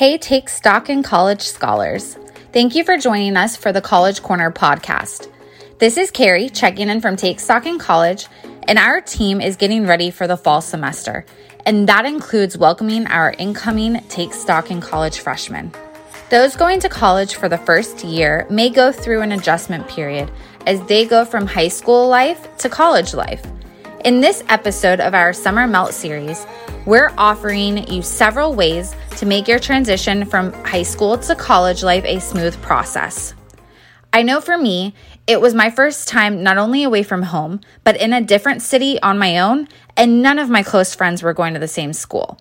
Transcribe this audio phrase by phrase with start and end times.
[0.00, 2.16] Hey, Take Stock in College scholars.
[2.54, 5.30] Thank you for joining us for the College Corner podcast.
[5.78, 8.26] This is Carrie checking in from Take Stock in College,
[8.66, 11.26] and our team is getting ready for the fall semester,
[11.66, 15.70] and that includes welcoming our incoming Take Stock in College freshmen.
[16.30, 20.30] Those going to college for the first year may go through an adjustment period
[20.66, 23.44] as they go from high school life to college life.
[24.02, 26.46] In this episode of our Summer Melt series,
[26.86, 32.04] we're offering you several ways to make your transition from high school to college life
[32.06, 33.34] a smooth process.
[34.10, 34.94] I know for me,
[35.26, 38.98] it was my first time not only away from home, but in a different city
[39.02, 42.38] on my own, and none of my close friends were going to the same school.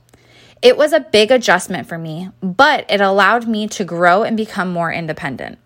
[0.61, 4.71] It was a big adjustment for me, but it allowed me to grow and become
[4.71, 5.59] more independent.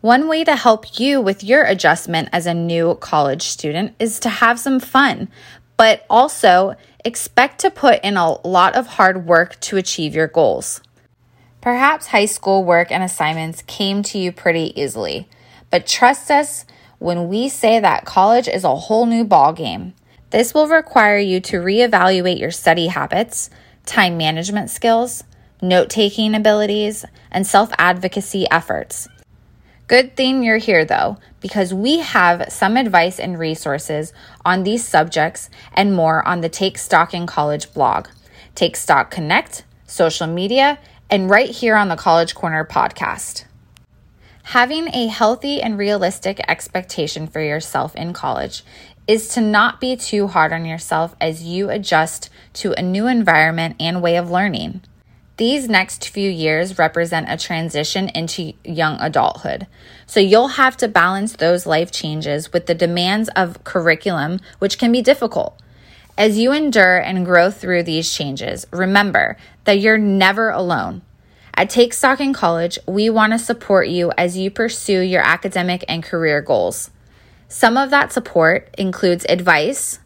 [0.00, 4.30] One way to help you with your adjustment as a new college student is to
[4.30, 5.28] have some fun,
[5.76, 10.80] but also expect to put in a lot of hard work to achieve your goals.
[11.60, 15.28] Perhaps high school work and assignments came to you pretty easily,
[15.68, 16.64] but trust us
[16.98, 19.92] when we say that college is a whole new ballgame.
[20.30, 23.50] This will require you to reevaluate your study habits,
[23.84, 25.24] time management skills,
[25.60, 29.06] note taking abilities, and self advocacy efforts.
[29.90, 34.12] Good thing you're here though, because we have some advice and resources
[34.44, 38.06] on these subjects and more on the Take Stock in College blog,
[38.54, 40.78] Take Stock Connect, social media,
[41.10, 43.46] and right here on the College Corner podcast.
[44.44, 48.62] Having a healthy and realistic expectation for yourself in college
[49.08, 53.74] is to not be too hard on yourself as you adjust to a new environment
[53.80, 54.82] and way of learning.
[55.40, 59.66] These next few years represent a transition into young adulthood.
[60.04, 64.92] So you'll have to balance those life changes with the demands of curriculum, which can
[64.92, 65.58] be difficult.
[66.18, 71.00] As you endure and grow through these changes, remember that you're never alone.
[71.54, 75.86] At Take Stock in College, we want to support you as you pursue your academic
[75.88, 76.90] and career goals.
[77.48, 80.00] Some of that support includes advice,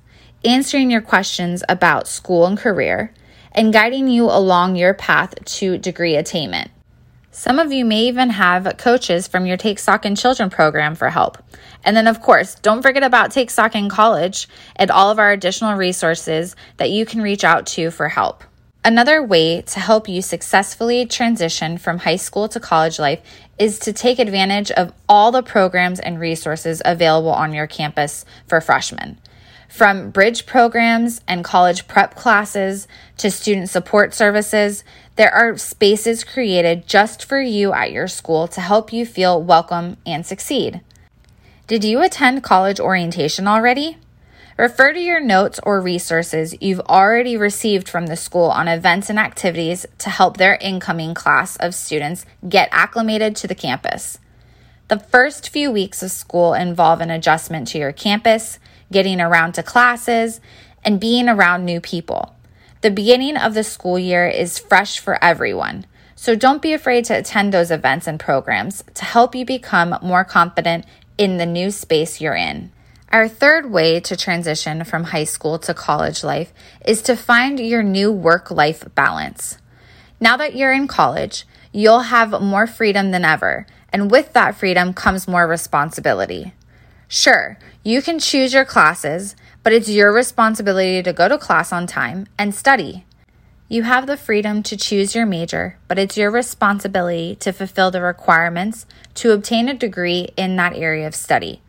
[0.45, 3.13] answering your questions about school and career,
[3.55, 6.71] and guiding you along your path to degree attainment.
[7.31, 11.11] Some of you may even have coaches from your Take Stock in Children program for
[11.11, 11.39] help.
[11.83, 15.33] And then, of course, don't forget about Take Stock in College and all of our
[15.33, 18.45] additional resources that you can reach out to for help.
[18.85, 23.21] Another way to help you successfully transition from high school to college life
[23.59, 28.61] is to take advantage of all the programs and resources available on your campus for
[28.61, 29.19] freshmen.
[29.75, 32.87] From bridge programs and college prep classes
[33.17, 34.85] to student support services,
[35.17, 39.97] there are spaces created just for you at your school to help you feel welcome
[40.07, 40.81] and succeed.
[41.67, 43.97] Did you attend college orientation already?
[44.57, 49.19] Refer to your notes or resources you've already received from the school on events and
[49.19, 54.21] activities to help their incoming class of students get acclimated to the campus.
[54.87, 58.61] The first few weeks of school involve an adjustment to your campus,
[58.93, 60.41] getting around to classes,
[60.85, 62.35] and being around new people.
[62.83, 67.19] The beginning of the school year is fresh for everyone, so don't be afraid to
[67.19, 70.85] attend those events and programs to help you become more confident
[71.17, 72.71] in the new space you're in.
[73.11, 76.53] Our third way to transition from high school to college life
[76.85, 79.59] is to find your new work life balance.
[80.21, 84.93] Now that you're in college, you'll have more freedom than ever, and with that freedom
[84.93, 86.53] comes more responsibility.
[87.09, 91.87] Sure, you can choose your classes, but it's your responsibility to go to class on
[91.87, 93.05] time and study.
[93.69, 98.03] You have the freedom to choose your major, but it's your responsibility to fulfill the
[98.03, 101.61] requirements to obtain a degree in that area of study.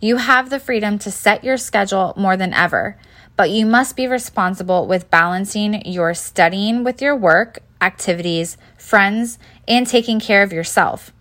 [0.00, 2.96] You have the freedom to set your schedule more than ever,
[3.36, 9.38] but you must be responsible with balancing your studying with your work, activities, friends,
[9.68, 11.12] and taking care of yourself.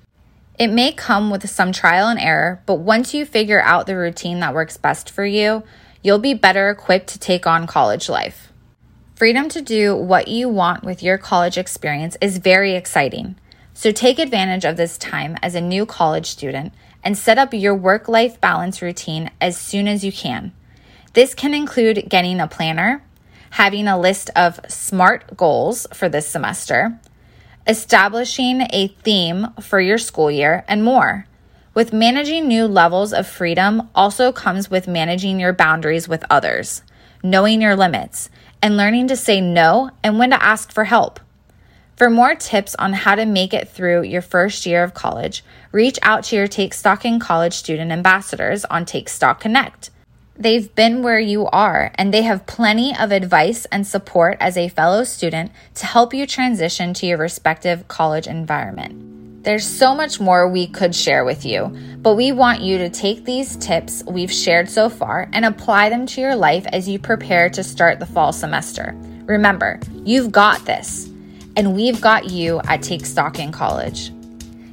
[0.57, 4.39] It may come with some trial and error, but once you figure out the routine
[4.39, 5.63] that works best for you,
[6.01, 8.53] you'll be better equipped to take on college life.
[9.15, 13.35] Freedom to do what you want with your college experience is very exciting.
[13.73, 16.73] So take advantage of this time as a new college student
[17.03, 20.53] and set up your work life balance routine as soon as you can.
[21.11, 23.03] This can include getting a planner,
[23.51, 26.97] having a list of SMART goals for this semester,
[27.67, 31.25] establishing a theme for your school year, and more.
[31.73, 36.83] With managing new levels of freedom also comes with managing your boundaries with others,
[37.23, 38.29] knowing your limits,
[38.61, 41.19] and learning to say no and when to ask for help.
[41.97, 45.97] For more tips on how to make it through your first year of college, reach
[46.01, 49.89] out to your Take Stock in College student ambassadors on Take Stock Connect.
[50.37, 54.67] They've been where you are, and they have plenty of advice and support as a
[54.67, 59.43] fellow student to help you transition to your respective college environment.
[59.45, 61.67] There's so much more we could share with you,
[61.99, 66.05] but we want you to take these tips we've shared so far and apply them
[66.07, 68.93] to your life as you prepare to start the fall semester.
[69.25, 71.05] Remember, you've got this,
[71.55, 74.11] and we've got you at Take Stock in College.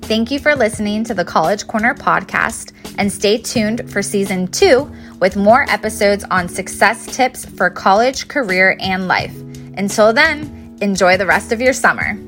[0.03, 4.91] Thank you for listening to the College Corner podcast, and stay tuned for season two
[5.21, 9.37] with more episodes on success tips for college, career, and life.
[9.77, 12.19] Until then, enjoy the rest of your summer.